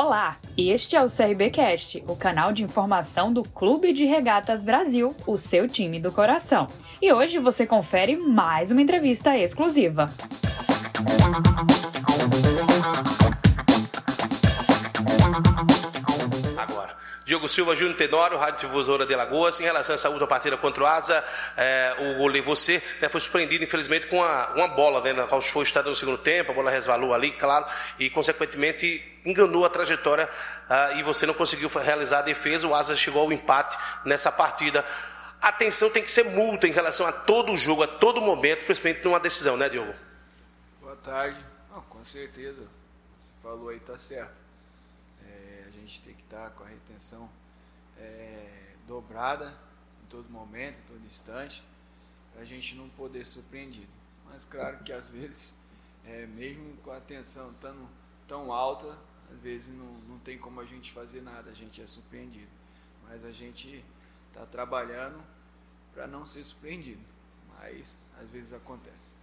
Olá, 0.00 0.36
este 0.56 0.94
é 0.94 1.02
o 1.02 1.08
CRBcast, 1.08 2.04
o 2.06 2.14
canal 2.14 2.52
de 2.52 2.62
informação 2.62 3.32
do 3.32 3.42
Clube 3.42 3.92
de 3.92 4.04
Regatas 4.04 4.62
Brasil, 4.62 5.12
o 5.26 5.36
seu 5.36 5.66
time 5.66 5.98
do 5.98 6.12
coração. 6.12 6.68
E 7.02 7.12
hoje 7.12 7.40
você 7.40 7.66
confere 7.66 8.16
mais 8.16 8.70
uma 8.70 8.80
entrevista 8.80 9.36
exclusiva. 9.36 10.06
Diogo 17.28 17.46
Silva, 17.46 17.76
Júnior 17.76 17.94
Tenório, 17.94 18.38
Rádio 18.38 18.66
Difusora 18.66 19.04
de 19.04 19.14
Lagoas. 19.14 19.60
Em 19.60 19.64
relação 19.64 19.92
a 19.92 19.96
essa 19.96 20.08
última 20.08 20.26
partida 20.26 20.56
contra 20.56 20.82
o 20.82 20.86
Asa, 20.86 21.22
é, 21.58 21.94
o 21.98 22.16
goleiro 22.16 22.46
você 22.46 22.82
né, 23.02 23.08
foi 23.10 23.20
surpreendido, 23.20 23.62
infelizmente, 23.62 24.06
com 24.06 24.16
uma, 24.16 24.48
uma 24.54 24.68
bola, 24.68 25.02
né, 25.02 25.12
na 25.12 25.26
qual 25.26 25.42
foi 25.42 25.62
estado 25.62 25.90
no 25.90 25.94
segundo 25.94 26.16
tempo, 26.16 26.52
a 26.52 26.54
bola 26.54 26.70
resvalou 26.70 27.12
ali, 27.12 27.30
claro, 27.32 27.66
e 27.98 28.08
consequentemente 28.08 29.20
enganou 29.26 29.66
a 29.66 29.68
trajetória 29.68 30.26
uh, 30.26 30.96
e 30.96 31.02
você 31.02 31.26
não 31.26 31.34
conseguiu 31.34 31.68
realizar 31.68 32.20
a 32.20 32.22
defesa. 32.22 32.66
O 32.66 32.74
Asa 32.74 32.96
chegou 32.96 33.20
ao 33.20 33.30
empate 33.30 33.76
nessa 34.06 34.32
partida. 34.32 34.82
A 35.38 35.48
atenção 35.48 35.90
tem 35.90 36.02
que 36.02 36.10
ser 36.10 36.24
multa 36.24 36.66
em 36.66 36.72
relação 36.72 37.06
a 37.06 37.12
todo 37.12 37.54
jogo, 37.58 37.82
a 37.82 37.86
todo 37.86 38.22
momento, 38.22 38.64
principalmente 38.64 39.04
numa 39.04 39.20
decisão, 39.20 39.54
né, 39.54 39.68
Diogo? 39.68 39.94
Boa 40.80 40.96
tarde. 40.96 41.44
Não, 41.70 41.82
com 41.82 42.02
certeza. 42.02 42.62
Você 43.20 43.32
falou 43.42 43.68
aí, 43.68 43.78
tá 43.80 43.98
certo 43.98 44.47
gente 45.88 46.02
tem 46.02 46.14
que 46.14 46.22
estar 46.22 46.50
com 46.50 46.64
a 46.64 46.66
retenção 46.66 47.30
é, 47.96 48.74
dobrada 48.86 49.58
em 50.02 50.06
todo 50.06 50.28
momento, 50.28 50.76
em 50.78 50.92
todo 50.92 51.06
instante, 51.06 51.64
para 52.32 52.42
a 52.42 52.44
gente 52.44 52.76
não 52.76 52.90
poder 52.90 53.24
ser 53.24 53.40
surpreendido. 53.40 53.88
Mas 54.26 54.44
claro 54.44 54.84
que 54.84 54.92
às 54.92 55.08
vezes, 55.08 55.54
é, 56.04 56.26
mesmo 56.26 56.76
com 56.78 56.92
a 56.92 57.00
tensão 57.00 57.54
tão, 57.54 57.88
tão 58.28 58.52
alta, 58.52 58.98
às 59.32 59.40
vezes 59.40 59.74
não, 59.74 59.92
não 60.02 60.18
tem 60.18 60.38
como 60.38 60.60
a 60.60 60.66
gente 60.66 60.92
fazer 60.92 61.22
nada, 61.22 61.50
a 61.50 61.54
gente 61.54 61.80
é 61.80 61.86
surpreendido. 61.86 62.50
Mas 63.08 63.24
a 63.24 63.32
gente 63.32 63.82
está 64.28 64.44
trabalhando 64.44 65.18
para 65.94 66.06
não 66.06 66.26
ser 66.26 66.44
surpreendido. 66.44 67.02
Mas 67.58 67.96
às 68.20 68.28
vezes 68.28 68.52
acontece. 68.52 69.17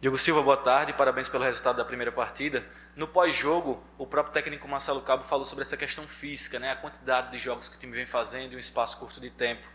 Diego 0.00 0.16
Silva, 0.16 0.40
boa 0.40 0.56
tarde, 0.56 0.92
parabéns 0.92 1.28
pelo 1.28 1.42
resultado 1.42 1.74
da 1.74 1.84
primeira 1.84 2.12
partida. 2.12 2.64
No 2.94 3.08
pós-jogo, 3.08 3.82
o 3.98 4.06
próprio 4.06 4.32
técnico 4.32 4.68
Marcelo 4.68 5.02
Cabo 5.02 5.24
falou 5.24 5.44
sobre 5.44 5.62
essa 5.62 5.76
questão 5.76 6.06
física, 6.06 6.56
né? 6.60 6.70
a 6.70 6.76
quantidade 6.76 7.32
de 7.32 7.38
jogos 7.40 7.68
que 7.68 7.74
o 7.76 7.80
time 7.80 7.96
vem 7.96 8.06
fazendo 8.06 8.52
em 8.52 8.56
um 8.56 8.60
espaço 8.60 8.96
curto 8.96 9.20
de 9.20 9.28
tempo. 9.28 9.66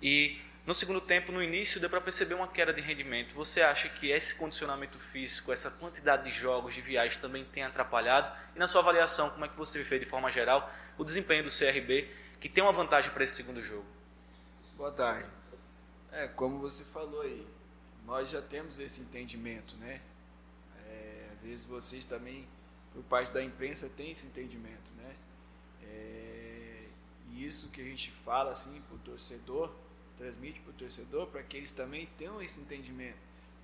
E 0.00 0.40
no 0.64 0.72
segundo 0.72 1.00
tempo, 1.00 1.32
no 1.32 1.42
início, 1.42 1.80
deu 1.80 1.90
para 1.90 2.00
perceber 2.00 2.34
uma 2.34 2.46
queda 2.46 2.72
de 2.72 2.80
rendimento. 2.80 3.34
Você 3.34 3.60
acha 3.60 3.88
que 3.88 4.08
esse 4.08 4.36
condicionamento 4.36 5.00
físico, 5.00 5.50
essa 5.50 5.68
quantidade 5.68 6.22
de 6.22 6.30
jogos, 6.30 6.74
de 6.74 6.80
viagens, 6.80 7.16
também 7.16 7.44
tem 7.44 7.64
atrapalhado? 7.64 8.30
E 8.54 8.60
na 8.60 8.68
sua 8.68 8.82
avaliação, 8.82 9.30
como 9.30 9.46
é 9.46 9.48
que 9.48 9.56
você 9.56 9.82
vê 9.82 9.98
de 9.98 10.06
forma 10.06 10.30
geral 10.30 10.72
o 10.96 11.02
desempenho 11.02 11.42
do 11.42 11.50
CRB, 11.50 12.08
que 12.40 12.48
tem 12.48 12.62
uma 12.62 12.72
vantagem 12.72 13.10
para 13.10 13.24
esse 13.24 13.34
segundo 13.34 13.60
jogo? 13.60 13.86
Boa 14.76 14.92
tarde. 14.92 15.28
É, 16.12 16.28
como 16.28 16.60
você 16.60 16.84
falou 16.84 17.22
aí, 17.22 17.44
nós 18.04 18.30
já 18.30 18.42
temos 18.42 18.78
esse 18.78 19.00
entendimento, 19.00 19.76
né? 19.76 20.00
É, 20.86 21.28
às 21.32 21.40
vezes 21.40 21.64
vocês 21.64 22.04
também, 22.04 22.46
por 22.92 23.02
parte 23.04 23.32
da 23.32 23.42
imprensa, 23.42 23.88
tem 23.88 24.10
esse 24.10 24.26
entendimento, 24.26 24.92
né? 24.92 25.16
É, 25.82 26.88
e 27.30 27.44
isso 27.44 27.70
que 27.70 27.80
a 27.80 27.84
gente 27.84 28.10
fala 28.10 28.50
assim 28.50 28.80
para 28.82 28.96
o 28.96 28.98
torcedor, 28.98 29.72
transmite 30.16 30.60
para 30.60 30.70
o 30.70 30.74
torcedor, 30.74 31.26
para 31.28 31.42
que 31.42 31.56
eles 31.56 31.72
também 31.72 32.06
tenham 32.18 32.40
esse 32.42 32.60
entendimento, 32.60 33.18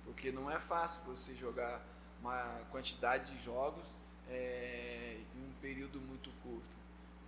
porque 0.05 0.31
não 0.31 0.49
é 0.49 0.59
fácil 0.59 1.03
você 1.03 1.35
jogar 1.35 1.85
uma 2.19 2.61
quantidade 2.71 3.31
de 3.31 3.43
jogos 3.43 3.93
é, 4.29 5.17
em 5.35 5.39
um 5.39 5.53
período 5.61 5.99
muito 6.01 6.29
curto. 6.43 6.77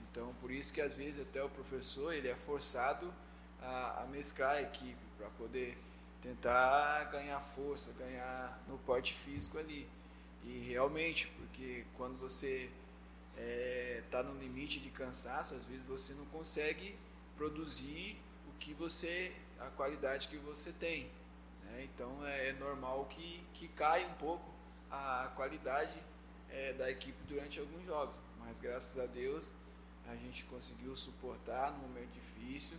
Então, 0.10 0.34
por 0.42 0.52
isso 0.52 0.74
que 0.74 0.82
às 0.82 0.94
vezes 0.94 1.22
até 1.22 1.42
o 1.42 1.50
professor 1.50 2.14
ele 2.14 2.28
é 2.28 2.36
forçado 2.36 3.14
a, 3.62 4.02
a 4.02 4.06
mesclar 4.08 4.58
a 4.58 4.62
equipe 4.62 5.00
para 5.18 5.30
poder 5.30 5.78
tentar 6.22 7.06
ganhar 7.06 7.40
força, 7.56 7.92
ganhar 7.94 8.62
no 8.68 8.78
porte 8.80 9.14
físico 9.14 9.58
ali. 9.58 9.88
E 10.44 10.60
realmente, 10.70 11.28
porque 11.28 11.86
quando 11.96 12.18
você 12.18 12.70
está 13.32 13.42
é, 13.42 14.04
tá 14.10 14.24
no 14.24 14.40
limite 14.40 14.80
de 14.80 14.90
cansaço, 14.90 15.56
às 15.56 15.66
vezes 15.66 15.86
você 15.86 16.14
não 16.14 16.26
consegue 16.26 16.96
produzir 17.36 18.18
o 18.48 18.58
que 18.60 18.74
você, 18.74 19.34
a 19.60 19.68
qualidade 19.68 20.28
que 20.28 20.38
você 20.38 20.72
tem. 20.72 21.10
Né? 21.64 21.84
Então 21.94 22.26
é, 22.26 22.50
é, 22.50 22.54
normal 22.54 23.06
que, 23.06 23.44
que 23.54 23.68
caia 23.70 24.08
um 24.08 24.14
pouco 24.16 24.50
a 24.90 25.32
qualidade 25.36 25.98
é, 26.50 26.74
da 26.74 26.90
equipe 26.92 27.18
durante 27.28 27.60
alguns 27.60 27.86
jogos. 27.86 28.16
Mas 28.40 28.60
graças 28.60 28.98
a 28.98 29.06
Deus 29.06 29.52
a 30.08 30.16
gente 30.16 30.44
conseguiu 30.46 30.96
suportar 30.96 31.72
num 31.72 31.88
momento 31.88 32.10
difícil 32.12 32.78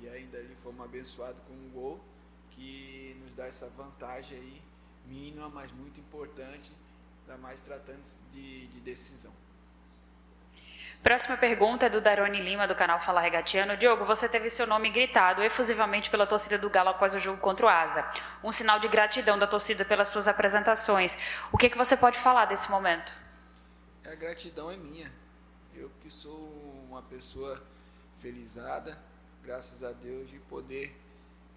e 0.00 0.08
ainda 0.08 0.38
ali 0.38 0.56
fomos 0.62 0.84
abençoados 0.84 1.42
com 1.42 1.52
um 1.52 1.70
gol 1.70 2.00
que 2.50 3.16
nos 3.22 3.34
dá 3.34 3.46
essa 3.46 3.68
vantagem 3.70 4.38
aí, 4.38 4.62
mínima, 5.06 5.48
mas 5.48 5.70
muito 5.72 5.98
importante, 6.00 6.74
ainda 7.22 7.40
mais 7.40 7.60
tratando 7.62 8.02
de, 8.30 8.66
de 8.68 8.80
decisão. 8.80 9.32
Próxima 11.02 11.34
pergunta 11.38 11.86
é 11.86 11.88
do 11.88 11.98
Darone 11.98 12.42
Lima, 12.42 12.68
do 12.68 12.74
canal 12.74 13.00
Fala 13.00 13.22
Regatiano. 13.22 13.74
Diogo, 13.74 14.04
você 14.04 14.28
teve 14.28 14.50
seu 14.50 14.66
nome 14.66 14.90
gritado 14.90 15.42
efusivamente 15.42 16.10
pela 16.10 16.26
torcida 16.26 16.58
do 16.58 16.68
Galo 16.68 16.90
após 16.90 17.14
o 17.14 17.18
jogo 17.18 17.40
contra 17.40 17.64
o 17.64 17.68
Asa. 17.70 18.04
Um 18.44 18.52
sinal 18.52 18.78
de 18.78 18.86
gratidão 18.86 19.38
da 19.38 19.46
torcida 19.46 19.82
pelas 19.82 20.10
suas 20.10 20.28
apresentações. 20.28 21.16
O 21.50 21.56
que, 21.56 21.70
que 21.70 21.78
você 21.78 21.96
pode 21.96 22.18
falar 22.18 22.44
desse 22.44 22.70
momento? 22.70 23.14
A 24.04 24.14
gratidão 24.14 24.70
é 24.70 24.76
minha. 24.76 25.10
Eu 25.74 25.90
que 26.02 26.10
sou 26.10 26.84
uma 26.90 27.00
pessoa 27.00 27.62
felizada, 28.20 28.98
graças 29.42 29.82
a 29.82 29.92
Deus, 29.92 30.28
de 30.28 30.38
poder 30.40 30.94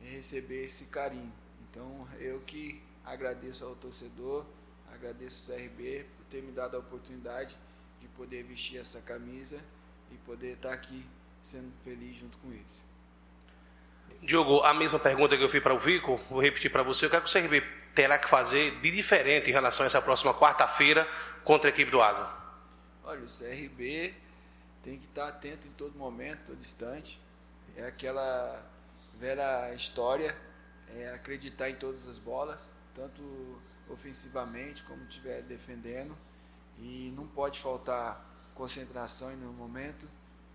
receber 0.09 0.65
esse 0.65 0.85
carinho. 0.85 1.31
Então, 1.69 2.07
eu 2.19 2.39
que 2.41 2.81
agradeço 3.03 3.65
ao 3.65 3.75
torcedor, 3.75 4.45
agradeço 4.93 5.51
o 5.51 5.55
CRB 5.55 6.05
por 6.17 6.25
ter 6.25 6.41
me 6.41 6.51
dado 6.51 6.75
a 6.75 6.79
oportunidade 6.79 7.57
de 7.99 8.07
poder 8.09 8.43
vestir 8.43 8.77
essa 8.77 9.01
camisa 9.01 9.59
e 10.11 10.17
poder 10.17 10.53
estar 10.53 10.71
aqui 10.71 11.05
sendo 11.41 11.71
feliz 11.83 12.17
junto 12.17 12.37
com 12.37 12.51
eles. 12.51 12.85
Diogo, 14.21 14.61
a 14.61 14.73
mesma 14.73 14.99
pergunta 14.99 15.37
que 15.37 15.43
eu 15.43 15.49
fiz 15.49 15.61
para 15.61 15.73
o 15.73 15.79
Vico, 15.79 16.15
vou 16.29 16.41
repetir 16.41 16.71
para 16.71 16.83
você. 16.83 17.05
O 17.05 17.09
que, 17.09 17.15
é 17.15 17.21
que 17.21 17.27
o 17.27 17.31
CRB 17.31 17.61
terá 17.93 18.17
que 18.17 18.29
fazer 18.29 18.79
de 18.79 18.91
diferente 18.91 19.49
em 19.49 19.53
relação 19.53 19.83
a 19.83 19.87
essa 19.87 20.01
próxima 20.01 20.33
quarta-feira 20.33 21.07
contra 21.43 21.69
a 21.69 21.71
equipe 21.71 21.91
do 21.91 22.01
Asa? 22.01 22.29
Olha, 23.03 23.21
o 23.21 23.27
CRB 23.27 24.13
tem 24.81 24.97
que 24.97 25.05
estar 25.05 25.27
atento 25.27 25.67
em 25.67 25.71
todo 25.71 25.97
momento, 25.97 26.45
todo 26.47 26.59
instante. 26.59 27.19
É 27.75 27.85
aquela 27.85 28.63
velha 29.23 29.73
história, 29.73 30.35
é 30.97 31.13
acreditar 31.13 31.69
em 31.69 31.75
todas 31.75 32.05
as 32.09 32.17
bolas, 32.17 32.69
tanto 32.93 33.21
ofensivamente 33.89 34.83
como 34.83 35.01
estiver 35.05 35.41
defendendo. 35.43 36.13
E 36.77 37.13
não 37.15 37.25
pode 37.25 37.57
faltar 37.61 38.21
concentração 38.53 39.31
em 39.31 39.37
nenhum 39.37 39.53
momento, 39.53 40.09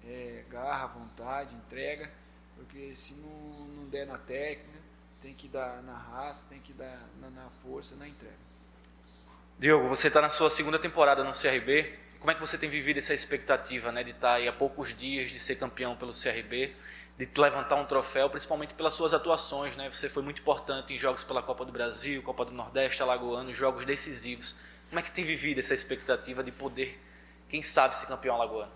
é, 0.05 0.45
garra, 0.51 0.87
vontade, 0.89 1.55
entrega, 1.55 2.11
porque 2.57 2.95
se 2.95 3.15
não, 3.15 3.67
não 3.69 3.89
der 3.89 4.07
na 4.07 4.19
técnica, 4.19 4.79
tem 5.23 5.33
que 5.33 5.49
dar 5.49 5.83
na 5.83 5.97
raça, 5.97 6.47
tem 6.51 6.61
que 6.61 6.75
dar 6.75 7.09
na, 7.21 7.31
na 7.31 7.49
força, 7.63 7.97
na 7.97 8.07
entrega. 8.07 8.37
Diogo, 9.59 9.89
você 9.89 10.09
está 10.09 10.21
na 10.21 10.29
sua 10.29 10.51
segunda 10.51 10.79
temporada 10.79 11.25
no 11.25 11.33
CRB. 11.33 11.99
Como 12.19 12.31
é 12.31 12.35
que 12.35 12.41
você 12.41 12.59
tem 12.59 12.69
vivido 12.69 12.99
essa 12.99 13.15
expectativa 13.15 13.91
né, 13.91 14.05
de 14.05 14.11
estar 14.11 14.29
tá 14.29 14.35
aí 14.35 14.47
a 14.47 14.53
poucos 14.53 14.95
dias 14.95 15.31
de 15.31 15.41
ser 15.41 15.57
campeão 15.57 15.97
pelo 15.97 16.13
CRB? 16.13 16.77
De 17.19 17.41
levantar 17.41 17.75
um 17.75 17.85
troféu, 17.85 18.31
principalmente 18.31 18.75
pelas 18.75 18.95
suas 18.95 19.13
atuações. 19.13 19.77
Né? 19.77 19.91
Você 19.91 20.09
foi 20.09 20.23
muito 20.23 20.41
importante 20.41 20.95
em 20.95 20.99
jogos 20.99 21.25
pela 21.25 21.43
Copa 21.43 21.65
do 21.65 21.73
Brasil, 21.73 22.23
Copa 22.23 22.45
do 22.45 22.53
Nordeste, 22.53 23.03
Alagoano, 23.03 23.53
jogos 23.53 23.85
decisivos. 23.85 24.61
Como 24.89 25.01
é 25.01 25.03
que 25.03 25.11
tem 25.11 25.25
vivido 25.25 25.59
essa 25.59 25.75
expectativa 25.75 26.45
de 26.45 26.53
poder, 26.53 26.99
quem 27.49 27.61
sabe, 27.61 27.97
ser 27.97 28.07
campeão 28.07 28.37
alagoano? 28.37 28.73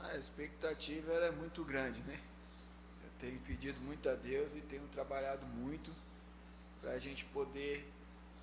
A 0.00 0.16
expectativa 0.16 1.12
é 1.12 1.30
muito 1.32 1.64
grande, 1.64 2.00
né? 2.02 2.20
Eu 3.02 3.10
tenho 3.18 3.38
pedido 3.40 3.80
muito 3.80 4.08
a 4.08 4.14
Deus 4.14 4.54
e 4.54 4.60
tenho 4.60 4.86
trabalhado 4.88 5.44
muito 5.46 5.90
para 6.80 6.92
a 6.92 6.98
gente 6.98 7.24
poder 7.26 7.84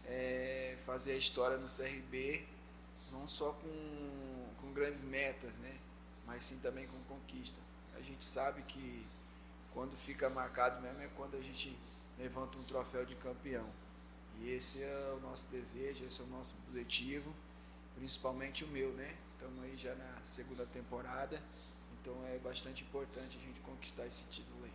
é, 0.05 0.75
fazer 0.85 1.13
a 1.13 1.15
história 1.15 1.57
no 1.57 1.67
CRB, 1.67 2.45
não 3.09 3.25
só 3.25 3.53
com, 3.53 4.47
com 4.59 4.73
grandes 4.73 5.01
metas, 5.01 5.55
né? 5.55 5.77
Mas 6.27 6.43
sim 6.43 6.59
também 6.59 6.85
com 6.87 6.97
conquista. 7.03 7.59
Gente 8.23 8.31
sabe 8.31 8.61
que 8.61 9.05
quando 9.73 9.97
fica 9.97 10.29
marcado 10.29 10.81
mesmo 10.81 11.01
é 11.01 11.09
quando 11.17 11.35
a 11.35 11.41
gente 11.41 11.77
levanta 12.17 12.57
um 12.57 12.63
troféu 12.63 13.05
de 13.05 13.15
campeão. 13.15 13.65
E 14.39 14.49
esse 14.49 14.81
é 14.81 15.13
o 15.17 15.19
nosso 15.19 15.51
desejo, 15.51 16.05
esse 16.05 16.21
é 16.21 16.23
o 16.23 16.27
nosso 16.27 16.55
objetivo, 16.69 17.33
principalmente 17.97 18.63
o 18.63 18.67
meu, 18.69 18.93
né? 18.93 19.13
Estamos 19.33 19.61
aí 19.65 19.75
já 19.75 19.93
na 19.95 20.15
segunda 20.23 20.65
temporada, 20.67 21.41
então 21.99 22.15
é 22.33 22.37
bastante 22.37 22.83
importante 22.83 23.37
a 23.37 23.45
gente 23.45 23.59
conquistar 23.59 24.05
esse 24.05 24.23
título 24.29 24.63
aí. 24.63 24.71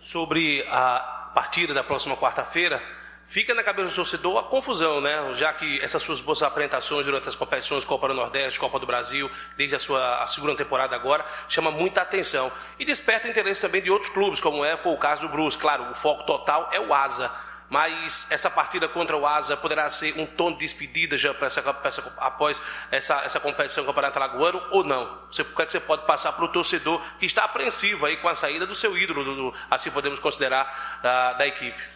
Sobre 0.00 0.66
a 0.68 1.30
partida 1.36 1.72
da 1.72 1.84
próxima 1.84 2.16
quarta-feira, 2.16 2.82
Fica 3.26 3.54
na 3.54 3.62
cabeça 3.62 3.88
do 3.88 3.94
torcedor 3.94 4.38
a 4.38 4.42
confusão, 4.42 5.00
né? 5.00 5.16
Já 5.34 5.52
que 5.52 5.80
essas 5.80 6.02
suas 6.02 6.20
boas 6.20 6.42
apresentações 6.42 7.06
durante 7.06 7.28
as 7.28 7.34
competições 7.34 7.84
Copa 7.84 8.08
do 8.08 8.14
Nordeste, 8.14 8.60
Copa 8.60 8.78
do 8.78 8.86
Brasil, 8.86 9.30
desde 9.56 9.74
a 9.74 9.78
sua 9.78 10.22
a 10.22 10.26
segunda 10.26 10.54
temporada 10.54 10.94
agora, 10.94 11.24
chama 11.48 11.70
muita 11.70 12.02
atenção. 12.02 12.52
E 12.78 12.84
desperta 12.84 13.26
interesse 13.26 13.62
também 13.62 13.82
de 13.82 13.90
outros 13.90 14.12
clubes, 14.12 14.40
como 14.40 14.64
é 14.64 14.76
foi 14.76 14.92
o 14.92 14.98
caso 14.98 15.22
do 15.22 15.28
Bruce. 15.28 15.56
Claro, 15.56 15.90
o 15.90 15.94
foco 15.94 16.24
total 16.24 16.68
é 16.72 16.78
o 16.78 16.92
Asa. 16.92 17.30
Mas 17.70 18.30
essa 18.30 18.50
partida 18.50 18.86
contra 18.86 19.16
o 19.16 19.26
Asa 19.26 19.56
poderá 19.56 19.88
ser 19.88 20.18
um 20.18 20.26
tom 20.26 20.52
de 20.52 20.58
despedida 20.58 21.16
já 21.16 21.32
para 21.32 21.46
essa, 21.46 21.64
essa, 21.82 22.14
após 22.18 22.60
essa, 22.90 23.22
essa 23.24 23.40
competição 23.40 23.84
Campeonato 23.86 24.18
Alagoano 24.18 24.62
ou 24.70 24.84
não? 24.84 25.18
Você, 25.30 25.42
o 25.42 25.46
que, 25.46 25.62
é 25.62 25.66
que 25.66 25.72
você 25.72 25.80
pode 25.80 26.06
passar 26.06 26.32
para 26.34 26.44
o 26.44 26.48
torcedor 26.48 27.00
que 27.18 27.24
está 27.24 27.44
apreensivo 27.44 28.04
aí 28.04 28.18
com 28.18 28.28
a 28.28 28.34
saída 28.34 28.66
do 28.66 28.74
seu 28.74 28.96
ídolo, 28.96 29.24
do, 29.24 29.34
do, 29.34 29.54
assim 29.70 29.90
podemos 29.90 30.20
considerar, 30.20 31.00
da, 31.02 31.32
da 31.32 31.46
equipe? 31.46 31.93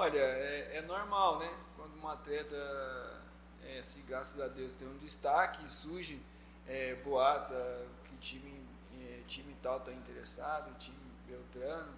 Olha, 0.00 0.20
é, 0.20 0.76
é 0.76 0.82
normal, 0.82 1.40
né? 1.40 1.50
Quando 1.74 2.00
um 2.00 2.06
atleta, 2.06 2.54
é, 3.64 3.80
assim, 3.80 4.00
graças 4.06 4.40
a 4.40 4.46
Deus, 4.46 4.76
tem 4.76 4.86
um 4.86 4.96
destaque, 4.98 5.68
surge 5.68 6.22
é, 6.68 6.94
boatos, 7.02 7.50
é, 7.50 7.84
que 8.04 8.14
o 8.14 8.18
time, 8.18 8.64
é, 8.96 9.22
time 9.26 9.56
tal 9.60 9.78
está 9.78 9.92
interessado, 9.92 10.72
time 10.78 10.96
Beltrano. 11.26 11.92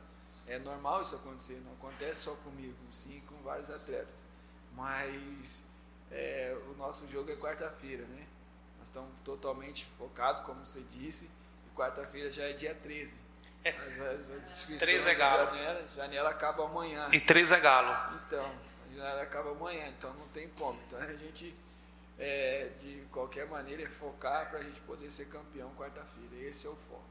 É 0.47 0.59
normal 0.59 1.03
isso 1.03 1.15
acontecer, 1.15 1.61
não 1.63 1.73
acontece 1.75 2.23
só 2.23 2.35
comigo, 2.37 2.75
sim 2.91 3.21
com 3.29 3.37
vários 3.43 3.69
atletas. 3.69 4.15
Mas 4.75 5.63
é, 6.11 6.57
o 6.71 6.79
nosso 6.79 7.07
jogo 7.07 7.31
é 7.31 7.37
quarta-feira, 7.37 8.07
né? 8.07 8.27
Nós 8.79 8.89
estamos 8.89 9.11
totalmente 9.27 9.85
focados, 9.99 10.47
como 10.47 10.65
você 10.65 10.81
disse, 10.89 11.29
e 11.67 11.77
quarta-feira 11.77 12.33
já 12.33 12.45
é 12.45 12.55
dia 12.55 12.75
13. 12.75 13.19
As, 13.65 14.01
as, 14.01 14.31
as 14.31 14.51
inscrições 14.51 14.81
Três 14.81 15.07
é 15.07 15.15
galo. 15.15 15.51
janela, 15.51 15.89
janela 15.89 16.31
acaba 16.31 16.65
amanhã. 16.65 17.09
E 17.13 17.21
três 17.21 17.51
é 17.51 17.61
galo. 17.61 18.19
Então, 18.27 18.45
a 18.87 18.95
janela 18.95 19.23
acaba 19.23 19.51
amanhã, 19.51 19.89
então 19.89 20.13
não 20.15 20.27
tem 20.29 20.49
como. 20.51 20.79
Então 20.87 20.99
a 20.99 21.13
gente, 21.15 21.55
é, 22.19 22.71
de 22.81 23.03
qualquer 23.13 23.47
maneira, 23.47 23.83
é 23.83 23.89
focar 23.89 24.49
para 24.49 24.61
a 24.61 24.63
gente 24.63 24.81
poder 24.83 25.11
ser 25.11 25.27
campeão 25.27 25.71
quarta-feira. 25.77 26.37
Esse 26.49 26.67
é 26.67 26.71
o 26.71 26.77
foco. 26.89 27.05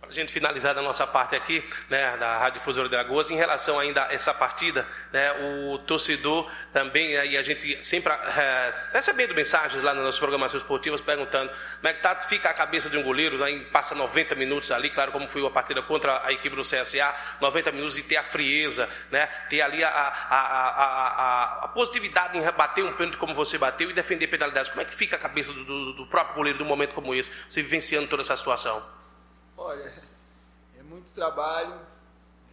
Para 0.00 0.10
a 0.10 0.14
gente 0.14 0.32
finalizar 0.32 0.78
a 0.78 0.80
nossa 0.80 1.04
parte 1.06 1.34
aqui, 1.34 1.62
né, 1.90 2.16
da 2.18 2.38
Rádio 2.38 2.60
Difusora 2.60 2.88
de 2.88 2.94
Alagoas, 2.94 3.32
em 3.32 3.36
relação 3.36 3.80
ainda 3.80 4.06
a 4.06 4.12
essa 4.12 4.32
partida, 4.32 4.86
né, 5.12 5.32
o 5.32 5.78
torcedor 5.78 6.48
também, 6.72 7.14
e 7.14 7.36
a 7.36 7.42
gente 7.42 7.84
sempre 7.84 8.12
é, 8.12 8.70
recebendo 8.92 9.34
mensagens 9.34 9.82
lá 9.82 9.92
nas 9.92 10.04
nossas 10.04 10.20
programações 10.20 10.62
esportivas, 10.62 11.00
perguntando 11.00 11.50
como 11.50 11.88
é 11.88 11.92
que 11.92 12.00
tá, 12.00 12.14
fica 12.20 12.48
a 12.48 12.54
cabeça 12.54 12.88
de 12.88 12.96
um 12.96 13.02
goleiro, 13.02 13.38
né, 13.38 13.58
passa 13.72 13.92
90 13.96 14.36
minutos 14.36 14.70
ali, 14.70 14.88
claro, 14.88 15.10
como 15.10 15.28
foi 15.28 15.44
a 15.44 15.50
partida 15.50 15.82
contra 15.82 16.24
a 16.24 16.32
equipe 16.32 16.54
do 16.54 16.62
CSA, 16.62 17.12
90 17.40 17.72
minutos 17.72 17.98
e 17.98 18.02
ter 18.04 18.18
a 18.18 18.22
frieza, 18.22 18.88
né, 19.10 19.26
ter 19.50 19.62
ali 19.62 19.82
a, 19.82 19.90
a, 19.90 20.38
a, 20.38 21.64
a 21.64 21.68
positividade 21.68 22.38
em 22.38 22.42
bater 22.52 22.84
um 22.84 22.92
pênalti 22.92 23.16
como 23.16 23.34
você 23.34 23.58
bateu 23.58 23.90
e 23.90 23.92
defender 23.92 24.28
penalidades. 24.28 24.70
Como 24.70 24.80
é 24.80 24.84
que 24.84 24.94
fica 24.94 25.16
a 25.16 25.18
cabeça 25.18 25.52
do, 25.52 25.64
do, 25.64 25.92
do 25.92 26.06
próprio 26.06 26.36
goleiro 26.36 26.60
num 26.60 26.66
momento 26.66 26.94
como 26.94 27.12
esse, 27.12 27.32
você 27.48 27.62
vivenciando 27.62 28.06
toda 28.06 28.22
essa 28.22 28.36
situação? 28.36 28.97
Olha, 29.60 29.92
é 30.78 30.82
muito 30.84 31.12
trabalho, 31.12 31.74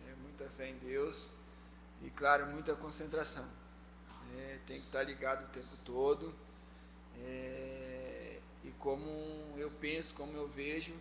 é 0.10 0.16
muita 0.24 0.50
fé 0.57 0.69
em 0.69 0.78
Deus 0.80 1.30
e, 2.02 2.10
claro, 2.10 2.48
muita 2.48 2.75
concentração. 2.75 3.48
É, 4.36 4.57
tem 4.66 4.80
que 4.80 4.88
estar 4.88 5.04
ligado 5.04 5.46
o 5.46 5.50
tempo 5.50 5.78
todo. 5.86 6.34
É, 7.19 8.40
e 8.63 8.72
como 8.80 9.07
eu 9.56 9.69
penso, 9.80 10.16
como 10.16 10.36
eu 10.36 10.48
vejo, 10.48 10.96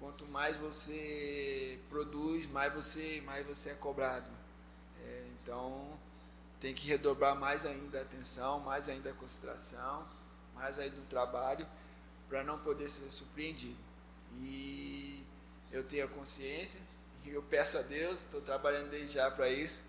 quanto 0.00 0.24
mais 0.24 0.56
você 0.56 1.78
produz, 1.90 2.46
mais 2.46 2.72
você, 2.72 3.20
mais 3.20 3.46
você 3.46 3.72
é 3.72 3.74
cobrado. 3.74 4.30
É, 5.04 5.28
então, 5.42 5.98
tem 6.62 6.74
que 6.74 6.86
redobrar 6.86 7.36
mais 7.36 7.66
ainda 7.66 7.98
a 7.98 8.02
atenção, 8.02 8.60
mais 8.60 8.88
ainda 8.88 9.10
a 9.10 9.12
concentração, 9.12 10.02
mais 10.54 10.78
ainda 10.78 10.98
o 10.98 11.04
trabalho, 11.04 11.66
para 12.26 12.42
não 12.42 12.58
poder 12.60 12.88
ser 12.88 13.12
surpreendido. 13.12 13.84
E 14.38 15.15
eu 15.70 15.84
tenho 15.84 16.04
a 16.04 16.08
consciência 16.08 16.80
e 17.24 17.30
eu 17.30 17.42
peço 17.42 17.78
a 17.78 17.82
Deus, 17.82 18.20
estou 18.20 18.40
trabalhando 18.40 18.90
desde 18.90 19.14
já 19.14 19.30
para 19.30 19.48
isso, 19.48 19.84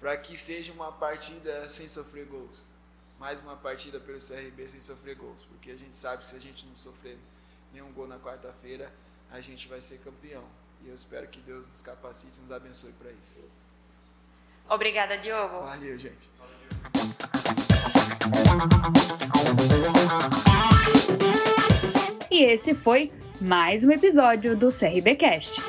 para 0.00 0.16
que 0.16 0.36
seja 0.36 0.72
uma 0.72 0.90
partida 0.90 1.68
sem 1.68 1.86
sofrer 1.86 2.26
gols. 2.26 2.64
Mais 3.18 3.42
uma 3.42 3.56
partida 3.56 4.00
pelo 4.00 4.18
CRB 4.18 4.68
sem 4.68 4.80
sofrer 4.80 5.14
gols, 5.14 5.44
porque 5.44 5.70
a 5.70 5.76
gente 5.76 5.96
sabe 5.96 6.22
que 6.22 6.28
se 6.28 6.34
a 6.34 6.40
gente 6.40 6.66
não 6.66 6.76
sofrer 6.76 7.18
nenhum 7.72 7.92
gol 7.92 8.08
na 8.08 8.18
quarta-feira, 8.18 8.92
a 9.30 9.40
gente 9.40 9.68
vai 9.68 9.80
ser 9.80 9.98
campeão. 9.98 10.44
E 10.84 10.88
eu 10.88 10.94
espero 10.94 11.28
que 11.28 11.38
Deus 11.40 11.68
nos 11.68 11.80
capacite 11.82 12.38
e 12.38 12.42
nos 12.42 12.50
abençoe 12.50 12.92
para 12.92 13.12
isso. 13.12 13.40
Obrigada, 14.68 15.16
Diogo. 15.18 15.64
Valeu, 15.64 15.96
gente. 15.98 16.30
E 22.30 22.44
esse 22.44 22.74
foi 22.74 23.12
mais 23.42 23.84
um 23.84 23.90
episódio 23.90 24.56
do 24.56 24.68
CRBcast. 24.68 25.60